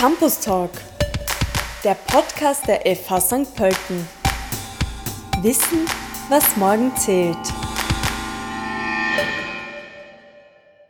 Campus 0.00 0.40
Talk, 0.40 0.70
der 1.84 1.94
Podcast 1.94 2.66
der 2.66 2.80
FH 2.86 3.20
St. 3.20 3.54
Pölten. 3.54 4.08
Wissen, 5.42 5.86
was 6.30 6.56
morgen 6.56 6.90
zählt. 6.96 7.36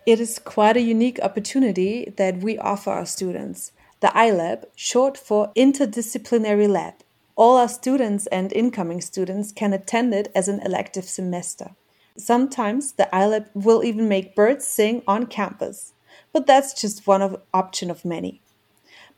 It 0.07 0.21
is 0.21 0.39
quite 0.45 0.77
a 0.77 0.81
unique 0.81 1.21
opportunity 1.25 2.15
that 2.19 2.37
we 2.41 2.57
offer 2.61 2.93
our 2.93 3.05
students. 3.05 3.73
The 3.99 4.15
iLab, 4.15 4.69
short 4.77 5.19
for 5.19 5.51
Interdisciplinary 5.57 6.69
Lab. 6.69 6.95
All 7.35 7.57
our 7.57 7.69
students 7.69 8.29
and 8.29 8.53
incoming 8.53 9.01
students 9.01 9.51
can 9.51 9.73
attend 9.73 10.15
it 10.15 10.31
as 10.37 10.47
an 10.47 10.61
elective 10.61 11.07
semester. 11.07 11.75
Sometimes 12.17 12.93
the 12.93 13.09
iLab 13.13 13.47
will 13.55 13.83
even 13.83 14.07
make 14.09 14.37
birds 14.37 14.69
sing 14.69 15.03
on 15.09 15.27
campus, 15.27 15.95
but 16.33 16.47
that's 16.47 16.81
just 16.81 17.09
one 17.09 17.39
option 17.53 17.91
of 17.91 18.05
many. 18.05 18.41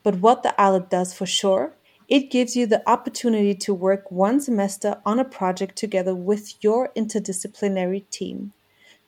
But 0.03 0.21
what 0.21 0.43
the 0.43 0.55
iLab 0.59 0.89
does 0.89 1.15
for 1.15 1.27
sure, 1.27 1.75
it 2.09 2.31
gives 2.31 2.57
you 2.57 2.67
the 2.67 2.89
opportunity 2.89 3.55
to 3.55 3.73
work 3.73 4.11
one 4.11 4.41
semester 4.41 5.01
on 5.07 5.19
a 5.19 5.25
project 5.25 5.77
together 5.77 6.15
with 6.15 6.55
your 6.63 6.91
interdisciplinary 6.97 8.09
team. 8.11 8.53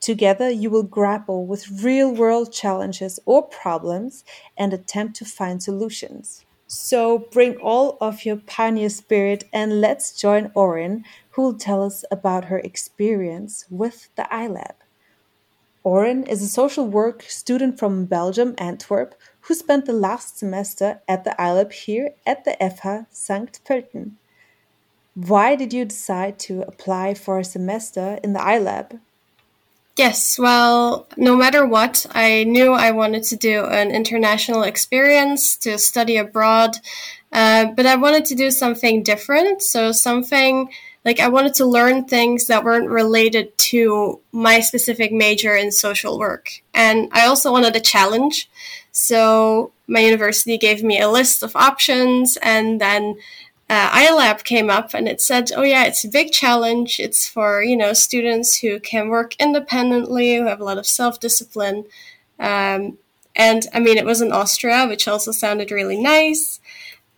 Together, 0.00 0.50
you 0.50 0.70
will 0.70 0.82
grapple 0.82 1.46
with 1.46 1.82
real 1.82 2.14
world 2.14 2.52
challenges 2.52 3.18
or 3.24 3.42
problems 3.42 4.24
and 4.56 4.72
attempt 4.72 5.16
to 5.16 5.24
find 5.24 5.62
solutions. 5.62 6.44
So 6.66 7.18
bring 7.30 7.56
all 7.56 7.96
of 8.00 8.24
your 8.24 8.36
pioneer 8.36 8.88
spirit 8.88 9.44
and 9.52 9.80
let's 9.80 10.18
join 10.18 10.50
Orin, 10.54 11.04
who 11.30 11.42
will 11.42 11.58
tell 11.58 11.82
us 11.82 12.04
about 12.10 12.46
her 12.46 12.58
experience 12.58 13.64
with 13.70 14.08
the 14.16 14.26
iLab. 14.30 14.74
Orin 15.84 16.24
is 16.24 16.42
a 16.42 16.48
social 16.48 16.86
work 16.86 17.22
student 17.22 17.78
from 17.78 18.06
Belgium, 18.06 18.54
Antwerp, 18.56 19.14
who 19.46 19.54
spent 19.54 19.84
the 19.84 19.92
last 19.92 20.38
semester 20.38 21.00
at 21.06 21.24
the 21.24 21.34
iLab 21.38 21.72
here 21.72 22.10
at 22.26 22.44
the 22.44 22.56
FH 22.60 23.06
St. 23.10 23.60
Pölten. 23.64 24.12
Why 25.14 25.54
did 25.54 25.72
you 25.72 25.84
decide 25.84 26.38
to 26.40 26.62
apply 26.62 27.14
for 27.14 27.38
a 27.38 27.44
semester 27.44 28.18
in 28.22 28.32
the 28.32 28.40
iLab? 28.40 29.00
Yes, 29.96 30.38
well, 30.40 31.06
no 31.16 31.36
matter 31.36 31.64
what, 31.64 32.04
I 32.10 32.44
knew 32.44 32.72
I 32.72 32.90
wanted 32.90 33.22
to 33.24 33.36
do 33.36 33.64
an 33.66 33.92
international 33.92 34.64
experience 34.64 35.56
to 35.58 35.78
study 35.78 36.16
abroad, 36.16 36.78
uh, 37.32 37.66
but 37.76 37.86
I 37.86 37.94
wanted 37.94 38.24
to 38.26 38.34
do 38.34 38.50
something 38.50 39.04
different. 39.04 39.62
So, 39.62 39.92
something 39.92 40.68
like 41.04 41.20
I 41.20 41.28
wanted 41.28 41.54
to 41.54 41.66
learn 41.66 42.06
things 42.06 42.48
that 42.48 42.64
weren't 42.64 42.88
related 42.88 43.56
to 43.58 44.20
my 44.32 44.60
specific 44.60 45.12
major 45.12 45.54
in 45.54 45.70
social 45.70 46.18
work. 46.18 46.62
And 46.72 47.08
I 47.12 47.26
also 47.26 47.52
wanted 47.52 47.76
a 47.76 47.80
challenge. 47.80 48.50
So 48.96 49.72
my 49.88 50.00
university 50.00 50.56
gave 50.56 50.84
me 50.84 51.00
a 51.00 51.10
list 51.10 51.42
of 51.42 51.56
options 51.56 52.38
and 52.40 52.80
then 52.80 53.16
uh, 53.68 53.90
iLab 53.90 54.44
came 54.44 54.70
up 54.70 54.94
and 54.94 55.08
it 55.08 55.20
said, 55.20 55.50
oh 55.56 55.62
yeah, 55.62 55.84
it's 55.84 56.04
a 56.04 56.08
big 56.08 56.30
challenge. 56.30 57.00
It's 57.00 57.26
for, 57.26 57.60
you 57.60 57.76
know, 57.76 57.92
students 57.92 58.60
who 58.60 58.78
can 58.78 59.08
work 59.08 59.34
independently, 59.40 60.36
who 60.36 60.46
have 60.46 60.60
a 60.60 60.64
lot 60.64 60.78
of 60.78 60.86
self-discipline. 60.86 61.86
Um, 62.38 62.98
and 63.34 63.66
I 63.74 63.80
mean, 63.80 63.98
it 63.98 64.04
was 64.04 64.20
in 64.20 64.30
Austria, 64.30 64.86
which 64.86 65.08
also 65.08 65.32
sounded 65.32 65.72
really 65.72 66.00
nice. 66.00 66.60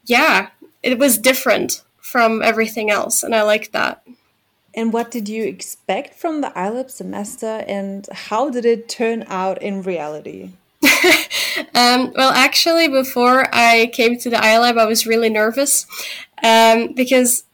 Yeah, 0.07 0.49
it 0.83 0.99
was 0.99 1.19
different 1.19 1.83
from 1.99 2.41
everything 2.43 2.91
else, 2.91 3.23
and 3.23 3.35
I 3.35 3.43
liked 3.43 3.73
that. 3.73 4.03
And 4.73 4.95
what 4.95 5.11
did 5.11 5.29
you 5.29 5.45
expect 5.45 6.15
from 6.15 6.41
the 6.41 6.53
iLab 6.57 6.91
semester, 6.91 7.65
and 7.69 8.09
how 8.13 8.49
did 8.49 8.65
it 8.65 8.89
turn 8.89 9.25
out 9.29 9.61
in 9.61 9.83
reality? 9.83 10.53
um, 11.75 12.13
well, 12.15 12.31
actually, 12.31 12.89
before 12.89 13.47
I 13.55 13.91
came 13.93 14.19
to 14.19 14.31
the 14.31 14.37
iLab, 14.37 14.79
I 14.79 14.87
was 14.87 15.07
really 15.07 15.31
nervous 15.31 15.87
um, 16.43 16.93
because 16.95 17.45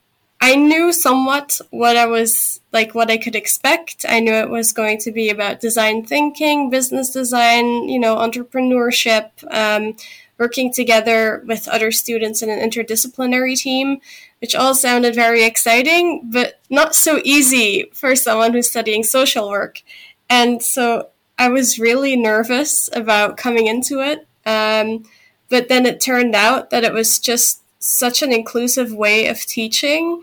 I 0.41 0.55
knew 0.55 0.91
somewhat 0.91 1.61
what 1.69 1.95
I 1.95 2.05
was 2.05 2.59
like, 2.73 2.93
what 2.93 3.09
I 3.09 3.17
could 3.17 3.35
expect. 3.35 4.05
I 4.07 4.19
knew 4.19 4.33
it 4.33 4.49
was 4.49 4.73
going 4.73 4.97
to 4.99 5.11
be 5.11 5.29
about 5.29 5.61
design 5.61 6.05
thinking, 6.05 6.69
business 6.69 7.11
design, 7.11 7.87
you 7.87 7.99
know, 7.99 8.17
entrepreneurship, 8.17 9.29
um, 9.53 9.95
working 10.37 10.73
together 10.73 11.43
with 11.47 11.67
other 11.69 11.91
students 11.91 12.41
in 12.41 12.49
an 12.49 12.59
interdisciplinary 12.59 13.57
team, 13.57 14.01
which 14.41 14.55
all 14.55 14.75
sounded 14.75 15.15
very 15.15 15.45
exciting, 15.45 16.21
but 16.25 16.59
not 16.69 16.93
so 16.93 17.21
easy 17.23 17.89
for 17.93 18.15
someone 18.15 18.51
who's 18.51 18.69
studying 18.69 19.03
social 19.03 19.49
work. 19.49 19.81
And 20.29 20.61
so 20.61 21.09
I 21.37 21.49
was 21.49 21.79
really 21.79 22.15
nervous 22.15 22.89
about 22.93 23.37
coming 23.37 23.67
into 23.67 23.99
it. 23.99 24.27
Um, 24.45 25.05
but 25.49 25.69
then 25.69 25.85
it 25.85 26.01
turned 26.01 26.35
out 26.35 26.69
that 26.69 26.83
it 26.83 26.93
was 26.93 27.19
just 27.19 27.61
such 27.79 28.21
an 28.21 28.31
inclusive 28.31 28.93
way 28.93 29.27
of 29.27 29.39
teaching. 29.41 30.21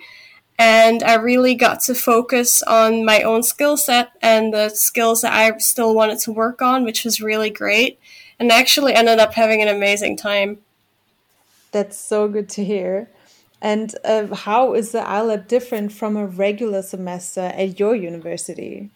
And 0.59 1.03
I 1.03 1.15
really 1.15 1.55
got 1.55 1.81
to 1.83 1.95
focus 1.95 2.63
on 2.63 3.05
my 3.05 3.23
own 3.23 3.43
skill 3.43 3.77
set 3.77 4.11
and 4.21 4.53
the 4.53 4.69
skills 4.69 5.23
that 5.23 5.33
I 5.33 5.57
still 5.59 5.95
wanted 5.95 6.19
to 6.21 6.33
work 6.33 6.61
on, 6.61 6.85
which 6.85 7.05
was 7.05 7.21
really 7.21 7.51
great. 7.51 7.99
And 8.39 8.51
I 8.53 8.59
actually 8.59 8.95
ended 8.95 9.19
up 9.19 9.35
having 9.35 9.63
an 9.63 9.69
amazing 9.69 10.17
time. 10.17 10.59
That's 11.73 11.97
so 11.97 12.29
good 12.29 12.49
to 12.51 12.65
hear. 12.65 13.09
And 13.63 13.95
uh, 14.05 14.35
how 14.35 14.75
is 14.75 14.93
the 14.93 15.01
iLab 15.01 15.47
different 15.47 15.93
from 15.93 16.17
a 16.17 16.27
regular 16.27 16.83
semester 16.83 17.41
at 17.41 17.79
your 17.79 17.95
university? 17.95 18.91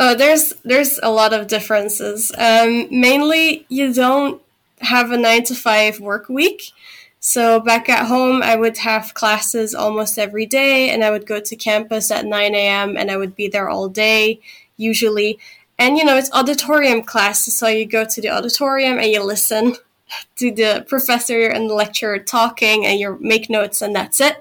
Oh, 0.00 0.14
there's 0.14 0.54
there's 0.64 0.98
a 1.02 1.10
lot 1.10 1.32
of 1.32 1.46
differences. 1.46 2.32
Um, 2.36 2.88
mainly, 2.90 3.66
you 3.68 3.92
don't 3.92 4.40
have 4.80 5.10
a 5.10 5.16
nine 5.16 5.44
to 5.44 5.54
five 5.54 6.00
work 6.00 6.28
week. 6.28 6.72
So 7.20 7.58
back 7.58 7.88
at 7.88 8.06
home, 8.06 8.42
I 8.42 8.54
would 8.54 8.78
have 8.78 9.14
classes 9.14 9.74
almost 9.74 10.18
every 10.18 10.46
day, 10.46 10.90
and 10.90 11.02
I 11.02 11.10
would 11.10 11.26
go 11.26 11.40
to 11.40 11.56
campus 11.56 12.10
at 12.10 12.24
nine 12.24 12.54
a.m. 12.54 12.96
and 12.96 13.10
I 13.10 13.16
would 13.16 13.34
be 13.34 13.48
there 13.48 13.68
all 13.68 13.88
day, 13.88 14.40
usually. 14.76 15.38
And 15.78 15.96
you 15.96 16.04
know, 16.04 16.16
it's 16.16 16.32
auditorium 16.32 17.02
classes, 17.02 17.56
so 17.58 17.68
you 17.68 17.86
go 17.86 18.04
to 18.04 18.20
the 18.20 18.30
auditorium 18.30 18.98
and 18.98 19.08
you 19.08 19.22
listen 19.22 19.74
to 20.36 20.52
the 20.52 20.84
professor 20.88 21.48
and 21.48 21.68
the 21.68 21.74
lecturer 21.74 22.18
talking 22.18 22.86
and 22.86 22.98
you 22.98 23.18
make 23.20 23.50
notes 23.50 23.82
and 23.82 23.94
that's 23.94 24.20
it. 24.20 24.36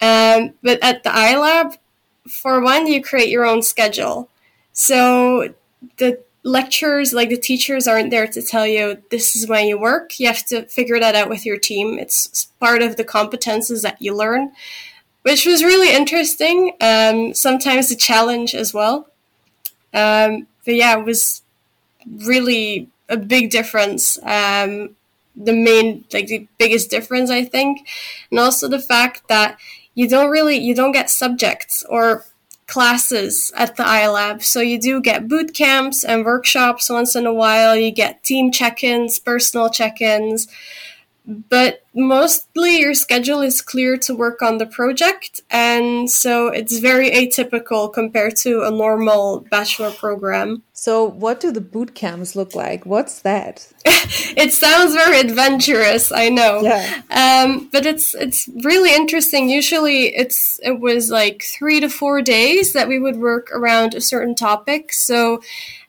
Um, 0.00 0.54
but 0.62 0.78
at 0.82 1.02
the 1.02 1.10
iLab, 1.10 1.76
for 2.28 2.60
one, 2.60 2.86
you 2.86 3.02
create 3.02 3.28
your 3.28 3.44
own 3.44 3.62
schedule. 3.62 4.28
So 4.80 5.52
the 5.98 6.22
lectures, 6.42 7.12
like 7.12 7.28
the 7.28 7.36
teachers, 7.36 7.86
aren't 7.86 8.10
there 8.10 8.26
to 8.26 8.40
tell 8.40 8.66
you 8.66 9.02
this 9.10 9.36
is 9.36 9.46
when 9.46 9.66
you 9.66 9.78
work. 9.78 10.18
You 10.18 10.26
have 10.28 10.46
to 10.46 10.64
figure 10.68 10.98
that 10.98 11.14
out 11.14 11.28
with 11.28 11.44
your 11.44 11.58
team. 11.58 11.98
It's 11.98 12.46
part 12.58 12.82
of 12.82 12.96
the 12.96 13.04
competences 13.04 13.82
that 13.82 14.00
you 14.00 14.14
learn, 14.16 14.52
which 15.20 15.44
was 15.44 15.62
really 15.62 15.94
interesting. 15.94 16.72
Um, 16.80 17.34
sometimes 17.34 17.90
a 17.90 17.94
challenge 17.94 18.54
as 18.54 18.72
well. 18.72 19.08
Um, 19.92 20.46
but 20.64 20.76
yeah, 20.76 20.98
it 20.98 21.04
was 21.04 21.42
really 22.06 22.88
a 23.10 23.18
big 23.18 23.50
difference. 23.50 24.16
Um, 24.22 24.96
the 25.36 25.52
main, 25.52 26.06
like 26.10 26.28
the 26.28 26.48
biggest 26.56 26.88
difference, 26.88 27.28
I 27.28 27.44
think, 27.44 27.86
and 28.30 28.40
also 28.40 28.66
the 28.66 28.80
fact 28.80 29.28
that 29.28 29.58
you 29.94 30.08
don't 30.08 30.30
really 30.30 30.56
you 30.56 30.74
don't 30.74 30.92
get 30.92 31.10
subjects 31.10 31.84
or 31.90 32.24
classes 32.70 33.52
at 33.56 33.76
the 33.76 33.82
iLab. 33.82 34.42
So 34.42 34.60
you 34.60 34.80
do 34.80 35.02
get 35.02 35.28
boot 35.28 35.52
camps 35.52 36.04
and 36.04 36.24
workshops 36.24 36.88
once 36.88 37.14
in 37.14 37.26
a 37.26 37.34
while. 37.34 37.76
You 37.76 37.90
get 37.90 38.24
team 38.24 38.50
check-ins, 38.50 39.18
personal 39.18 39.68
check-ins, 39.68 40.48
but 41.26 41.84
mostly 41.94 42.78
your 42.78 42.94
schedule 42.94 43.40
is 43.40 43.62
clear 43.62 43.96
to 43.96 44.14
work 44.14 44.42
on 44.42 44.58
the 44.58 44.66
project 44.66 45.40
and 45.50 46.10
so 46.10 46.48
it's 46.48 46.78
very 46.78 47.10
atypical 47.10 47.92
compared 47.92 48.36
to 48.36 48.62
a 48.62 48.70
normal 48.70 49.40
bachelor 49.50 49.90
program. 49.90 50.62
So 50.72 51.04
what 51.04 51.40
do 51.40 51.52
the 51.52 51.60
boot 51.60 51.94
camps 51.94 52.34
look 52.34 52.54
like? 52.54 52.86
What's 52.86 53.20
that? 53.20 53.66
It 54.36 54.52
sounds 54.52 54.94
very 54.94 55.20
adventurous 55.20 56.12
i 56.12 56.28
know. 56.28 56.62
Yeah. 56.62 57.02
Um, 57.10 57.68
but 57.72 57.86
it's 57.86 58.14
it's 58.14 58.48
really 58.62 58.94
interesting. 58.94 59.48
Usually 59.48 60.14
it's 60.14 60.60
it 60.62 60.80
was 60.80 61.10
like 61.10 61.42
three 61.42 61.80
to 61.80 61.88
four 61.88 62.22
days 62.22 62.72
that 62.72 62.88
we 62.88 62.98
would 62.98 63.16
work 63.16 63.50
around 63.52 63.94
a 63.94 64.00
certain 64.00 64.34
topic. 64.34 64.92
So 64.92 65.42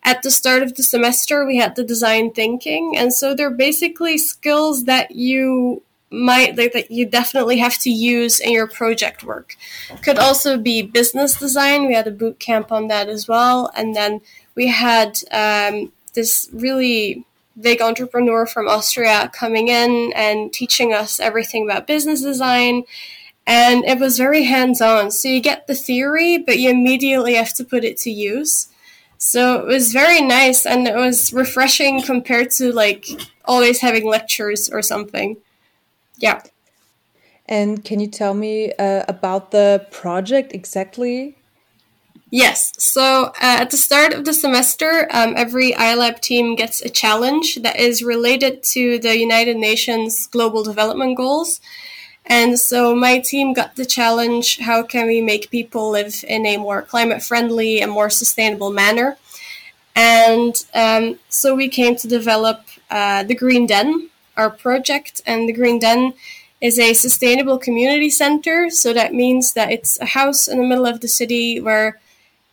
at 0.04 0.24
the 0.24 0.32
start 0.32 0.64
of 0.64 0.76
the 0.76 0.84
semester 0.84 1.46
we 1.46 1.58
had 1.58 1.76
the 1.76 1.84
design 1.84 2.32
thinking 2.32 2.94
and 2.98 3.14
so 3.14 3.36
they're 3.36 3.52
basically 3.52 4.18
skills 4.18 4.86
that 4.86 5.12
you 5.12 5.82
might 6.12 6.58
like, 6.58 6.74
that 6.74 6.92
you 6.92 7.06
definitely 7.06 7.58
have 7.60 7.78
to 7.78 7.90
use 7.90 8.42
in 8.42 8.52
your 8.52 8.68
project 8.68 9.24
work. 9.24 9.56
Could 10.04 10.20
also 10.20 10.58
be 10.58 10.82
business 10.82 11.40
design. 11.40 11.88
We 11.88 11.94
had 11.94 12.06
a 12.06 12.12
boot 12.12 12.38
camp 12.38 12.72
on 12.72 12.88
that 12.90 13.08
as 13.08 13.28
well 13.28 13.72
and 13.76 13.96
then 13.96 14.22
we 14.56 14.68
had 14.68 15.20
um, 15.32 15.92
this 16.14 16.50
really 16.52 17.26
big 17.60 17.82
entrepreneur 17.82 18.46
from 18.46 18.68
austria 18.68 19.30
coming 19.34 19.68
in 19.68 20.14
and 20.16 20.54
teaching 20.54 20.94
us 20.94 21.20
everything 21.20 21.66
about 21.66 21.86
business 21.86 22.22
design 22.22 22.84
and 23.46 23.84
it 23.84 24.00
was 24.00 24.18
very 24.18 24.44
hands-on. 24.44 25.12
So 25.12 25.28
you 25.28 25.42
get 25.42 25.68
the 25.68 25.76
theory 25.76 26.38
but 26.38 26.60
you 26.60 26.70
immediately 26.70 27.36
have 27.36 27.54
to 27.56 27.64
put 27.64 27.84
it 27.84 27.98
to 27.98 28.12
use 28.12 28.68
So 29.24 29.60
it 29.60 29.68
was 29.68 29.94
very 29.94 30.20
nice 30.20 30.66
and 30.66 30.88
it 30.88 30.96
was 30.96 31.32
refreshing 31.32 32.02
compared 32.02 32.50
to 32.58 32.74
like 32.74 33.06
always 33.46 33.80
having 33.80 34.08
lectures 34.08 34.68
or 34.68 34.82
something. 34.82 35.38
Yeah. 36.18 36.42
And 37.46 37.86
can 37.86 38.00
you 38.00 38.08
tell 38.08 38.34
me 38.34 38.74
uh, 38.74 39.04
about 39.08 39.52
the 39.52 39.86
project 39.92 40.54
exactly? 40.54 41.38
Yes. 42.32 42.74
So 42.80 43.26
uh, 43.26 43.62
at 43.62 43.70
the 43.70 43.78
start 43.78 44.14
of 44.14 44.26
the 44.26 44.34
semester, 44.34 45.08
um, 45.12 45.36
every 45.38 45.74
iLab 45.74 46.20
team 46.22 46.56
gets 46.56 46.82
a 46.82 46.90
challenge 46.90 47.60
that 47.62 47.80
is 47.80 48.02
related 48.02 48.64
to 48.74 48.98
the 48.98 49.20
United 49.20 49.56
Nations 49.56 50.26
Global 50.26 50.64
Development 50.64 51.16
Goals. 51.16 51.62
And 52.26 52.60
so 52.60 52.96
my 52.96 53.20
team 53.20 53.54
got 53.54 53.76
the 53.76 53.86
challenge 53.86 54.60
how 54.60 54.84
can 54.84 55.08
we 55.08 55.22
make 55.22 55.50
people 55.50 55.90
live 55.90 56.24
in 56.28 56.46
a 56.46 56.58
more 56.58 56.82
climate 56.82 57.24
friendly 57.24 57.82
and 57.82 57.92
more 57.92 58.10
sustainable 58.10 58.72
manner? 58.72 59.18
And 59.96 60.56
um, 60.74 61.20
so 61.30 61.56
we 61.56 61.68
came 61.68 61.96
to 61.98 62.08
develop 62.08 62.62
uh, 62.90 63.24
the 63.24 63.36
Green 63.36 63.66
Den, 63.66 64.10
our 64.38 64.50
project. 64.50 65.22
And 65.26 65.48
the 65.48 65.54
Green 65.54 65.80
Den 65.80 66.14
is 66.62 66.80
a 66.80 66.94
sustainable 66.94 67.58
community 67.58 68.10
center. 68.10 68.70
So 68.70 68.94
that 68.94 69.14
means 69.14 69.54
that 69.54 69.72
it's 69.72 70.00
a 70.00 70.06
house 70.06 70.48
in 70.48 70.60
the 70.60 70.68
middle 70.68 70.86
of 70.86 71.02
the 71.02 71.08
city 71.08 71.60
where 71.60 72.00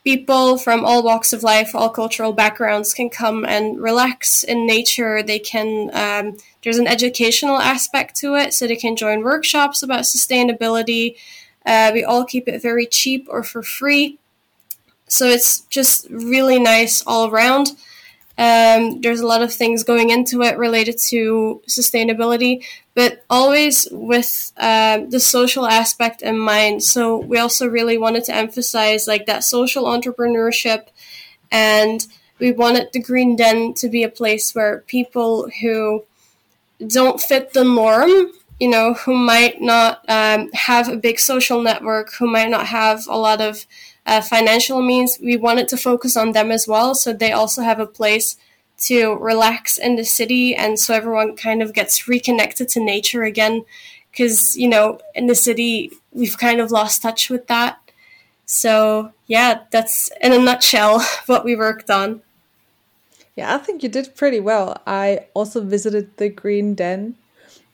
people 0.08 0.56
from 0.56 0.87
all 0.87 1.02
walks 1.02 1.34
of 1.34 1.43
life, 1.43 1.75
all 1.75 1.90
cultural 1.90 2.32
backgrounds 2.32 2.94
can 2.94 3.10
come 3.10 3.44
and 3.44 3.78
relax 3.78 4.43
in 4.43 4.66
nature. 4.66 5.22
They 5.22 5.38
can, 5.38 5.90
um, 5.93 6.38
there's 6.62 6.78
an 6.78 6.87
educational 6.87 7.58
aspect 7.58 8.16
to 8.20 8.34
it, 8.34 8.55
so 8.55 8.66
they 8.66 8.76
can 8.76 8.96
join 8.96 9.22
workshops 9.22 9.82
about 9.82 10.05
sustainability. 10.05 11.16
Uh, 11.66 11.90
we 11.93 12.05
all 12.05 12.25
keep 12.25 12.49
it 12.49 12.62
very 12.62 12.87
cheap 12.87 13.26
or 13.28 13.43
for 13.43 13.62
free. 13.62 14.16
So 15.08 15.26
it's 15.26 15.60
just 15.69 16.06
really 16.08 16.58
nice 16.58 17.02
all 17.06 17.28
around. 17.28 17.76
Um, 18.38 19.02
there's 19.02 19.20
a 19.20 19.26
lot 19.26 19.43
of 19.43 19.52
things 19.52 19.84
going 19.84 20.08
into 20.08 20.40
it 20.40 20.56
related 20.56 20.96
to 21.11 21.61
sustainability, 21.69 22.64
but 22.99 23.25
always 23.31 23.87
with 23.93 24.53
um, 24.56 25.09
the 25.11 25.21
social 25.21 25.69
aspect 25.69 26.21
in 26.21 26.37
mind. 26.37 26.83
So 26.83 27.17
we 27.17 27.39
also 27.39 27.69
really 27.69 27.97
wanted 27.97 28.25
to 28.25 28.35
emphasize 28.35 29.06
like 29.06 29.27
that 29.27 29.45
social 29.45 29.85
entrepreneurship, 29.85 30.89
and 31.53 32.05
we 32.41 32.50
wanted 32.50 32.89
the 32.93 33.00
Green 33.00 33.37
Den 33.37 33.73
to 33.75 33.89
be 33.89 34.03
a 34.03 34.09
place 34.09 34.53
where 34.53 34.81
people 34.89 35.49
who 35.62 36.03
don't 36.85 37.21
fit 37.21 37.53
the 37.53 37.62
norm 37.62 38.33
you 38.59 38.69
know, 38.69 38.95
who 38.95 39.15
might 39.17 39.61
not 39.61 40.05
um, 40.09 40.50
have 40.53 40.89
a 40.89 40.97
big 40.97 41.21
social 41.21 41.62
network, 41.62 42.12
who 42.15 42.27
might 42.27 42.50
not 42.50 42.67
have 42.67 43.06
a 43.06 43.17
lot 43.17 43.41
of 43.41 43.65
uh, 44.05 44.21
financial 44.21 44.83
means, 44.83 45.17
we 45.23 45.37
wanted 45.37 45.69
to 45.69 45.77
focus 45.77 46.17
on 46.17 46.33
them 46.33 46.50
as 46.50 46.67
well. 46.67 46.97
So 46.97 47.12
they 47.12 47.31
also 47.31 47.62
have 47.62 47.79
a 47.79 47.87
place 47.87 48.37
to 48.78 49.14
relax 49.16 49.78
in 49.78 49.96
the 49.96 50.04
city. 50.04 50.54
And 50.54 50.78
so 50.78 50.94
everyone 50.94 51.36
kind 51.36 51.62
of 51.62 51.75
gets 51.75 52.08
reconnected 52.08 52.69
to 52.70 52.80
nature 52.80 53.22
again. 53.22 53.64
Because, 54.10 54.56
you 54.56 54.69
know, 54.69 54.98
in 55.14 55.26
the 55.26 55.34
city, 55.34 55.92
we've 56.12 56.38
kind 56.38 56.60
of 56.60 56.70
lost 56.70 57.02
touch 57.02 57.30
with 57.30 57.46
that. 57.48 57.78
So, 58.46 59.12
yeah, 59.26 59.64
that's 59.70 60.10
in 60.22 60.32
a 60.32 60.38
nutshell 60.38 61.00
what 61.26 61.44
we 61.44 61.54
worked 61.54 61.90
on. 61.90 62.22
Yeah, 63.36 63.54
I 63.54 63.58
think 63.58 63.82
you 63.82 63.88
did 63.88 64.16
pretty 64.16 64.40
well. 64.40 64.80
I 64.86 65.26
also 65.34 65.60
visited 65.62 66.16
the 66.16 66.28
Green 66.28 66.75
Den 66.75 67.14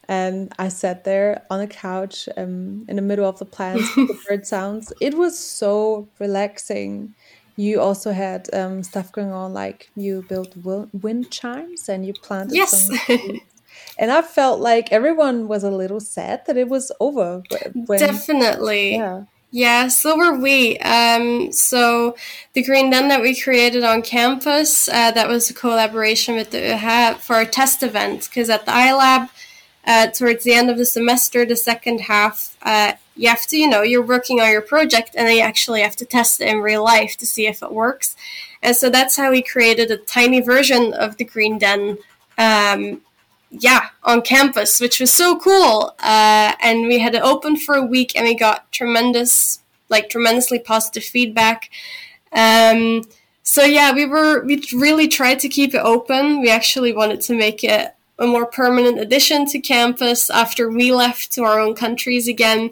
and 0.08 0.52
I 0.58 0.68
sat 0.68 1.04
there 1.04 1.42
on 1.50 1.60
a 1.60 1.66
couch 1.66 2.28
um, 2.36 2.84
in 2.88 2.96
the 2.96 3.02
middle 3.02 3.26
of 3.26 3.38
the 3.38 3.44
plants 3.44 3.96
with 3.96 4.08
the 4.08 4.18
bird 4.28 4.46
sounds. 4.46 4.92
It 5.00 5.14
was 5.14 5.38
so 5.38 6.08
relaxing. 6.18 7.14
You 7.56 7.80
also 7.80 8.12
had 8.12 8.52
um, 8.52 8.82
stuff 8.82 9.12
going 9.12 9.30
on, 9.30 9.52
like 9.52 9.90
you 9.94 10.24
built 10.28 10.54
wind 10.56 11.30
chimes 11.30 11.88
and 11.88 12.04
you 12.04 12.12
planted 12.12 12.56
yes. 12.56 12.90
and 13.98 14.10
I 14.10 14.22
felt 14.22 14.60
like 14.60 14.90
everyone 14.92 15.46
was 15.46 15.62
a 15.62 15.70
little 15.70 16.00
sad 16.00 16.46
that 16.46 16.56
it 16.56 16.68
was 16.68 16.90
over. 17.00 17.42
When, 17.74 17.98
Definitely. 17.98 18.96
Yeah. 18.96 19.24
Yeah, 19.50 19.86
so 19.86 20.16
were 20.16 20.36
we. 20.36 20.78
Um, 20.78 21.52
so 21.52 22.16
the 22.54 22.64
Green 22.64 22.90
Den 22.90 23.06
that 23.06 23.20
we 23.20 23.40
created 23.40 23.84
on 23.84 24.02
campus, 24.02 24.88
uh, 24.88 25.12
that 25.12 25.28
was 25.28 25.48
a 25.48 25.54
collaboration 25.54 26.34
with 26.34 26.50
the 26.50 26.58
UHA 26.58 27.18
for 27.18 27.38
a 27.38 27.46
test 27.46 27.84
event 27.84 28.28
because 28.28 28.50
at 28.50 28.66
the 28.66 28.72
iLab, 28.72 29.30
uh, 29.86 30.08
towards 30.08 30.42
the 30.42 30.54
end 30.54 30.70
of 30.70 30.76
the 30.76 30.84
semester, 30.84 31.44
the 31.44 31.54
second 31.54 32.00
half, 32.00 32.56
uh, 32.62 32.94
you 33.16 33.28
have 33.28 33.46
to, 33.46 33.56
you 33.56 33.68
know, 33.68 33.82
you're 33.82 34.04
working 34.04 34.40
on 34.40 34.50
your 34.50 34.62
project 34.62 35.14
and 35.16 35.26
then 35.26 35.36
you 35.36 35.42
actually 35.42 35.82
have 35.82 35.96
to 35.96 36.04
test 36.04 36.40
it 36.40 36.48
in 36.48 36.58
real 36.58 36.82
life 36.82 37.16
to 37.18 37.26
see 37.26 37.46
if 37.46 37.62
it 37.62 37.72
works. 37.72 38.16
And 38.62 38.74
so 38.74 38.90
that's 38.90 39.16
how 39.16 39.30
we 39.30 39.42
created 39.42 39.90
a 39.90 39.96
tiny 39.96 40.40
version 40.40 40.92
of 40.94 41.16
the 41.16 41.24
Green 41.24 41.58
Den, 41.58 41.98
um, 42.38 43.02
yeah, 43.50 43.88
on 44.02 44.22
campus, 44.22 44.80
which 44.80 44.98
was 44.98 45.12
so 45.12 45.38
cool. 45.38 45.94
Uh, 46.00 46.54
and 46.60 46.86
we 46.86 46.98
had 46.98 47.14
it 47.14 47.22
open 47.22 47.56
for 47.56 47.74
a 47.74 47.84
week 47.84 48.16
and 48.16 48.24
we 48.24 48.34
got 48.34 48.70
tremendous, 48.72 49.60
like 49.88 50.10
tremendously 50.10 50.58
positive 50.58 51.04
feedback. 51.04 51.70
Um, 52.32 53.04
so 53.44 53.62
yeah, 53.62 53.92
we 53.92 54.06
were 54.06 54.42
we 54.42 54.64
really 54.72 55.06
tried 55.06 55.38
to 55.40 55.48
keep 55.48 55.74
it 55.74 55.82
open. 55.84 56.40
We 56.40 56.50
actually 56.50 56.92
wanted 56.92 57.20
to 57.22 57.36
make 57.36 57.62
it 57.62 57.94
a 58.18 58.26
more 58.26 58.46
permanent 58.46 58.98
addition 58.98 59.44
to 59.46 59.58
campus 59.60 60.30
after 60.30 60.70
we 60.70 60.92
left 60.92 61.32
to 61.32 61.42
our 61.42 61.60
own 61.60 61.74
countries 61.74 62.28
again, 62.28 62.70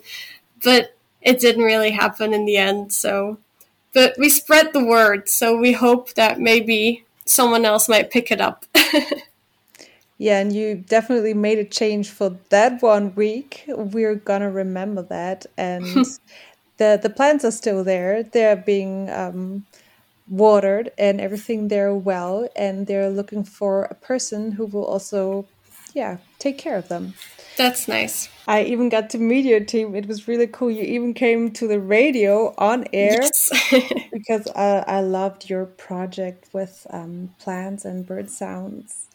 but 0.64 0.96
it 1.20 1.40
didn't 1.40 1.64
really 1.64 1.90
happen 1.90 2.32
in 2.32 2.44
the 2.44 2.56
end. 2.56 2.92
So, 2.92 3.38
but 3.92 4.14
we 4.18 4.28
spread 4.28 4.72
the 4.72 4.84
word, 4.84 5.28
so 5.28 5.56
we 5.56 5.72
hope 5.72 6.14
that 6.14 6.40
maybe 6.40 7.04
someone 7.24 7.64
else 7.64 7.88
might 7.88 8.10
pick 8.10 8.30
it 8.30 8.40
up. 8.40 8.64
yeah, 10.18 10.40
and 10.40 10.52
you 10.52 10.76
definitely 10.76 11.34
made 11.34 11.58
a 11.58 11.64
change 11.64 12.10
for 12.10 12.36
that 12.50 12.82
one 12.82 13.14
week. 13.14 13.64
We're 13.68 14.16
gonna 14.16 14.50
remember 14.50 15.02
that, 15.02 15.46
and 15.56 16.06
the 16.76 16.98
the 17.02 17.10
plants 17.10 17.44
are 17.44 17.50
still 17.50 17.84
there. 17.84 18.22
They're 18.22 18.56
being 18.56 19.10
um, 19.10 19.66
watered 20.28 20.90
and 20.96 21.20
everything 21.20 21.68
there 21.68 21.94
well 21.94 22.48
and 22.56 22.86
they're 22.86 23.10
looking 23.10 23.44
for 23.44 23.84
a 23.84 23.94
person 23.94 24.52
who 24.52 24.64
will 24.66 24.84
also 24.84 25.44
yeah 25.94 26.16
take 26.38 26.56
care 26.56 26.78
of 26.78 26.88
them 26.88 27.12
that's 27.56 27.88
nice 27.88 28.28
i 28.46 28.62
even 28.62 28.88
got 28.88 29.10
to 29.10 29.18
meet 29.18 29.44
your 29.44 29.60
team 29.60 29.94
it 29.94 30.06
was 30.06 30.28
really 30.28 30.46
cool 30.46 30.70
you 30.70 30.82
even 30.82 31.14
came 31.14 31.50
to 31.50 31.66
the 31.66 31.80
radio 31.80 32.54
on 32.58 32.84
air 32.92 33.18
yes. 33.20 33.50
because 34.12 34.46
uh, 34.48 34.84
i 34.86 35.00
loved 35.00 35.48
your 35.48 35.66
project 35.66 36.48
with 36.52 36.86
um, 36.90 37.30
plants 37.38 37.84
and 37.84 38.06
bird 38.06 38.30
sounds 38.30 39.08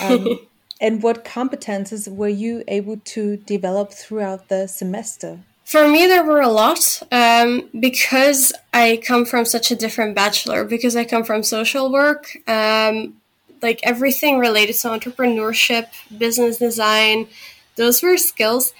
um, 0.00 0.38
and 0.80 1.02
what 1.02 1.24
competences 1.24 2.08
were 2.08 2.28
you 2.28 2.62
able 2.68 2.96
to 2.98 3.36
develop 3.38 3.92
throughout 3.92 4.48
the 4.48 4.66
semester 4.66 5.40
for 5.64 5.88
me, 5.88 6.06
there 6.06 6.24
were 6.24 6.42
a 6.42 6.48
lot 6.48 7.02
um, 7.10 7.68
because 7.80 8.52
I 8.72 9.00
come 9.02 9.24
from 9.24 9.46
such 9.46 9.70
a 9.70 9.74
different 9.74 10.14
bachelor, 10.14 10.64
because 10.64 10.94
I 10.94 11.04
come 11.04 11.24
from 11.24 11.42
social 11.42 11.90
work. 11.90 12.36
Um, 12.46 13.14
like 13.62 13.80
everything 13.82 14.38
related 14.38 14.74
to 14.76 14.88
entrepreneurship, 14.88 15.86
business 16.16 16.58
design, 16.58 17.26
those 17.76 18.02
were 18.02 18.16
skills 18.16 18.72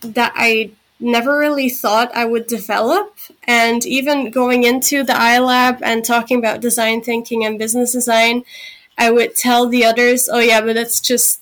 that 0.00 0.32
I 0.36 0.70
never 1.00 1.38
really 1.38 1.68
thought 1.68 2.14
I 2.14 2.24
would 2.24 2.46
develop. 2.46 3.16
And 3.44 3.84
even 3.86 4.30
going 4.30 4.64
into 4.64 5.04
the 5.04 5.12
iLab 5.12 5.80
and 5.82 6.04
talking 6.04 6.38
about 6.38 6.60
design 6.60 7.02
thinking 7.02 7.44
and 7.44 7.58
business 7.58 7.92
design, 7.92 8.44
I 8.96 9.10
would 9.10 9.36
tell 9.36 9.68
the 9.68 9.84
others, 9.84 10.28
oh, 10.30 10.40
yeah, 10.40 10.60
but 10.60 10.74
that's 10.74 11.00
just 11.00 11.40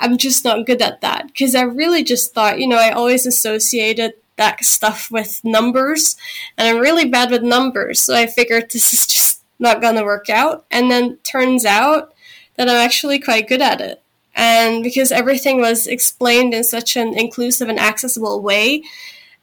I'm 0.00 0.16
just 0.16 0.44
not 0.44 0.66
good 0.66 0.82
at 0.82 1.00
that 1.00 1.28
because 1.28 1.54
I 1.54 1.62
really 1.62 2.04
just 2.04 2.34
thought, 2.34 2.60
you 2.60 2.68
know, 2.68 2.76
I 2.76 2.90
always 2.90 3.26
associated 3.26 4.14
that 4.36 4.64
stuff 4.64 5.10
with 5.10 5.44
numbers 5.44 6.16
and 6.56 6.68
I'm 6.68 6.80
really 6.80 7.08
bad 7.08 7.30
with 7.30 7.42
numbers. 7.42 8.00
So 8.00 8.14
I 8.14 8.26
figured 8.26 8.70
this 8.70 8.92
is 8.92 9.06
just 9.06 9.42
not 9.58 9.80
going 9.80 9.96
to 9.96 10.04
work 10.04 10.30
out. 10.30 10.64
And 10.70 10.90
then 10.90 11.16
turns 11.18 11.64
out 11.64 12.14
that 12.56 12.68
I'm 12.68 12.76
actually 12.76 13.18
quite 13.18 13.48
good 13.48 13.62
at 13.62 13.80
it. 13.80 14.02
And 14.38 14.84
because 14.84 15.10
everything 15.10 15.60
was 15.60 15.88
explained 15.88 16.54
in 16.54 16.62
such 16.62 16.96
an 16.96 17.12
inclusive 17.18 17.68
and 17.68 17.78
accessible 17.78 18.40
way, 18.40 18.84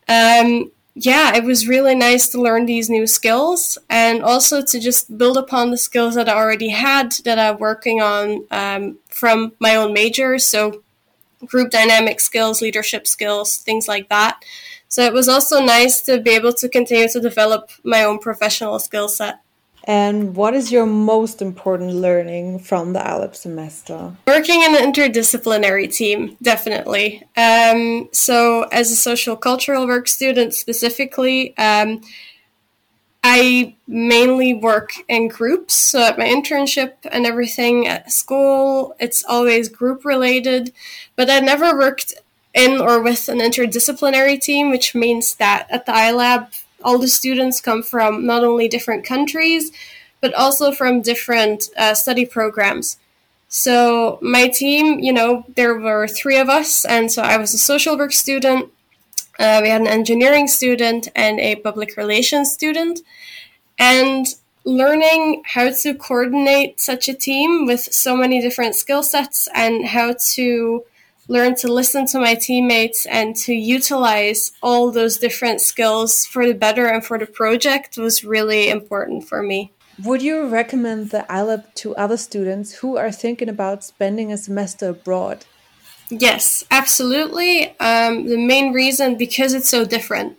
um, 0.07 0.71
yeah, 0.93 1.35
it 1.35 1.43
was 1.43 1.67
really 1.67 1.95
nice 1.95 2.29
to 2.29 2.41
learn 2.41 2.65
these 2.65 2.89
new 2.89 3.05
skills 3.05 3.77
and 3.89 4.23
also 4.23 4.61
to 4.61 4.79
just 4.79 5.17
build 5.17 5.35
upon 5.35 5.69
the 5.69 5.77
skills 5.77 6.15
that 6.15 6.29
I 6.29 6.35
already 6.35 6.69
had 6.69 7.11
that 7.25 7.37
I'm 7.37 7.59
working 7.59 8.01
on 8.01 8.45
um, 8.51 8.97
from 9.09 9.51
my 9.59 9.75
own 9.75 9.91
major. 9.91 10.39
So, 10.39 10.81
group 11.45 11.71
dynamic 11.71 12.21
skills, 12.21 12.61
leadership 12.61 13.05
skills, 13.05 13.57
things 13.57 13.89
like 13.89 14.07
that. 14.07 14.41
So, 14.87 15.03
it 15.03 15.11
was 15.11 15.27
also 15.27 15.61
nice 15.61 16.01
to 16.03 16.21
be 16.21 16.31
able 16.31 16.53
to 16.53 16.69
continue 16.69 17.09
to 17.09 17.19
develop 17.19 17.69
my 17.83 18.05
own 18.05 18.19
professional 18.19 18.79
skill 18.79 19.09
set. 19.09 19.41
And 19.87 20.35
what 20.35 20.53
is 20.55 20.71
your 20.71 20.85
most 20.85 21.41
important 21.41 21.93
learning 21.93 22.59
from 22.59 22.93
the 22.93 22.99
iLab 22.99 23.35
semester? 23.35 24.15
Working 24.25 24.63
in 24.63 24.75
an 24.75 24.91
interdisciplinary 24.91 25.93
team, 25.93 26.37
definitely. 26.41 27.23
Um, 27.37 28.09
so, 28.11 28.63
as 28.71 28.91
a 28.91 28.95
social 28.95 29.35
cultural 29.35 29.85
work 29.85 30.07
student 30.07 30.55
specifically, 30.55 31.55
um, 31.57 32.01
I 33.27 33.75
mainly 33.87 34.53
work 34.53 34.91
in 35.07 35.29
groups. 35.29 35.73
So 35.73 36.03
at 36.03 36.19
my 36.19 36.25
internship 36.25 36.93
and 37.11 37.25
everything 37.25 37.87
at 37.87 38.11
school, 38.11 38.95
it's 38.99 39.25
always 39.25 39.67
group 39.67 40.05
related. 40.05 40.71
But 41.15 41.31
I 41.31 41.39
never 41.39 41.75
worked 41.75 42.13
in 42.53 42.79
or 42.79 43.01
with 43.01 43.27
an 43.27 43.39
interdisciplinary 43.39 44.39
team, 44.39 44.69
which 44.69 44.93
means 44.93 45.33
that 45.35 45.65
at 45.71 45.87
the 45.87 45.91
iLab, 45.91 46.64
all 46.83 46.99
the 46.99 47.07
students 47.07 47.61
come 47.61 47.83
from 47.83 48.25
not 48.25 48.43
only 48.43 48.67
different 48.67 49.05
countries, 49.05 49.71
but 50.21 50.33
also 50.33 50.71
from 50.71 51.01
different 51.01 51.69
uh, 51.77 51.93
study 51.93 52.25
programs. 52.25 52.97
So 53.47 54.19
my 54.21 54.47
team, 54.47 54.99
you 54.99 55.13
know, 55.13 55.45
there 55.55 55.77
were 55.79 56.07
three 56.07 56.37
of 56.37 56.49
us, 56.49 56.83
and 56.85 57.11
so 57.11 57.21
I 57.21 57.37
was 57.37 57.53
a 57.53 57.57
social 57.57 57.97
work 57.97 58.11
student, 58.11 58.71
uh, 59.39 59.59
we 59.61 59.69
had 59.69 59.81
an 59.81 59.87
engineering 59.87 60.47
student 60.47 61.09
and 61.15 61.39
a 61.39 61.55
public 61.55 61.97
relations 61.97 62.51
student. 62.51 63.01
And 63.77 64.25
learning 64.63 65.43
how 65.45 65.69
to 65.69 65.93
coordinate 65.93 66.79
such 66.79 67.07
a 67.07 67.13
team 67.13 67.65
with 67.65 67.81
so 67.81 68.15
many 68.15 68.41
different 68.41 68.75
skill 68.75 69.03
sets 69.03 69.47
and 69.53 69.85
how 69.85 70.15
to 70.33 70.83
learn 71.27 71.55
to 71.55 71.71
listen 71.71 72.05
to 72.07 72.19
my 72.19 72.35
teammates 72.35 73.05
and 73.05 73.35
to 73.35 73.53
utilize 73.53 74.51
all 74.61 74.91
those 74.91 75.17
different 75.17 75.61
skills 75.61 76.25
for 76.25 76.45
the 76.47 76.53
better 76.53 76.87
and 76.87 77.03
for 77.03 77.17
the 77.17 77.25
project 77.25 77.97
was 77.97 78.23
really 78.23 78.69
important 78.69 79.27
for 79.27 79.41
me. 79.41 79.71
Would 80.03 80.21
you 80.21 80.47
recommend 80.47 81.11
the 81.11 81.25
iLab 81.29 81.73
to 81.75 81.95
other 81.95 82.17
students 82.17 82.73
who 82.73 82.97
are 82.97 83.11
thinking 83.11 83.47
about 83.47 83.83
spending 83.83 84.31
a 84.31 84.37
semester 84.37 84.89
abroad? 84.89 85.45
Yes, 86.09 86.63
absolutely. 86.69 87.77
Um, 87.79 88.27
the 88.27 88.37
main 88.37 88.73
reason 88.73 89.17
because 89.17 89.53
it's 89.53 89.69
so 89.69 89.85
different. 89.85 90.37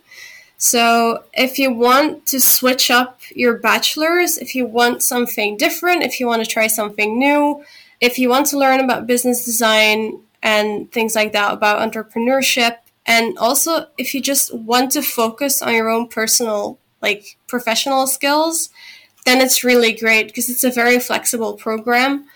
So, 0.58 1.24
if 1.34 1.58
you 1.58 1.70
want 1.72 2.24
to 2.26 2.40
switch 2.40 2.90
up 2.90 3.20
your 3.34 3.58
bachelor's, 3.58 4.38
if 4.38 4.54
you 4.54 4.64
want 4.64 5.02
something 5.02 5.56
different, 5.58 6.02
if 6.02 6.18
you 6.18 6.26
want 6.26 6.42
to 6.44 6.50
try 6.50 6.66
something 6.66 7.18
new, 7.18 7.62
if 8.00 8.18
you 8.18 8.28
want 8.28 8.46
to 8.48 8.58
learn 8.58 8.80
about 8.80 9.06
business 9.06 9.44
design 9.44 10.20
and 10.46 10.92
things 10.92 11.16
like 11.16 11.32
that, 11.32 11.52
about 11.52 11.82
entrepreneurship, 11.82 12.76
and 13.04 13.36
also 13.36 13.88
if 13.98 14.14
you 14.14 14.20
just 14.22 14.54
want 14.54 14.92
to 14.92 15.02
focus 15.02 15.60
on 15.60 15.74
your 15.74 15.90
own 15.90 16.06
personal, 16.06 16.78
like 17.02 17.36
professional 17.48 18.06
skills, 18.06 18.70
then 19.24 19.40
it's 19.40 19.64
really 19.64 19.92
great 19.92 20.28
because 20.28 20.48
it's 20.48 20.62
a 20.62 20.70
very 20.70 21.00
flexible 21.00 21.54
program. 21.54 22.26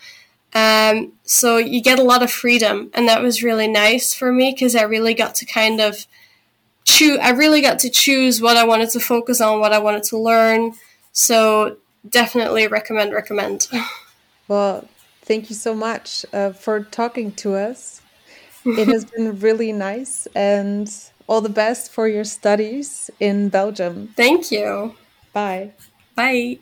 Um, 0.53 1.13
so 1.23 1.55
you 1.55 1.81
get 1.81 1.99
a 1.99 2.03
lot 2.03 2.21
of 2.21 2.29
freedom, 2.29 2.91
and 2.93 3.07
that 3.07 3.23
was 3.23 3.43
really 3.43 3.69
nice 3.69 4.13
for 4.13 4.33
me 4.33 4.51
because 4.51 4.75
I 4.75 4.83
really 4.83 5.13
got 5.13 5.35
to 5.35 5.45
kind 5.45 5.79
of 5.79 6.05
choose. 6.83 7.17
I 7.19 7.29
really 7.31 7.61
got 7.61 7.79
to 7.79 7.89
choose 7.89 8.41
what 8.41 8.57
I 8.57 8.65
wanted 8.65 8.89
to 8.89 8.99
focus 8.99 9.39
on, 9.39 9.61
what 9.61 9.71
I 9.71 9.79
wanted 9.79 10.03
to 10.11 10.17
learn. 10.17 10.73
So 11.13 11.77
definitely 12.07 12.67
recommend, 12.67 13.13
recommend. 13.13 13.69
Well, 14.47 14.85
thank 15.21 15.49
you 15.49 15.55
so 15.55 15.73
much 15.73 16.25
uh, 16.33 16.51
for 16.51 16.81
talking 16.83 17.31
to 17.35 17.55
us. 17.55 18.00
It 18.65 18.87
has 18.87 19.05
been 19.05 19.39
really 19.39 19.71
nice, 19.73 20.27
and 20.35 20.91
all 21.27 21.41
the 21.41 21.49
best 21.49 21.91
for 21.91 22.07
your 22.07 22.23
studies 22.23 23.09
in 23.19 23.49
Belgium. 23.49 24.13
Thank 24.15 24.51
you. 24.51 24.95
Bye. 25.33 25.71
Bye. 26.15 26.59